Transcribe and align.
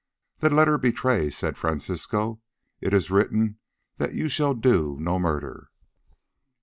"Then 0.39 0.55
let 0.55 0.67
her 0.67 0.79
betray," 0.79 1.29
said 1.29 1.55
Francisco; 1.57 2.41
"it 2.79 2.91
is 2.91 3.11
written 3.11 3.59
that 3.97 4.15
you 4.15 4.29
shall 4.29 4.55
do 4.55 4.97
no 4.99 5.19
murder." 5.19 5.69